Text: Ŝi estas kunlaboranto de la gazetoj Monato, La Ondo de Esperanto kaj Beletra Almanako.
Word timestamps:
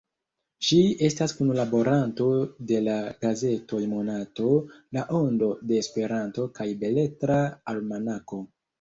Ŝi 0.67 0.77
estas 1.07 1.35
kunlaboranto 1.41 2.25
de 2.73 2.81
la 2.87 2.97
gazetoj 3.27 3.83
Monato, 3.93 4.57
La 4.99 5.07
Ondo 5.23 5.53
de 5.69 5.81
Esperanto 5.85 6.51
kaj 6.61 6.71
Beletra 6.85 7.43
Almanako. 7.79 8.47